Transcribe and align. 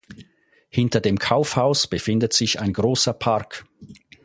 Hinter 0.71 0.99
dem 0.99 1.19
Kaufhaus 1.19 1.85
befindet 1.85 2.33
sich 2.33 2.59
ein 2.59 2.73
großer 2.73 3.13
Park. 3.13 3.65